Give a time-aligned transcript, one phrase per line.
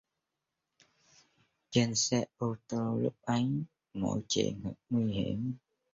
[1.69, 3.51] Trên xe ô tô lúc ấy
[3.93, 5.57] mọi chuyện thật nguy hiểm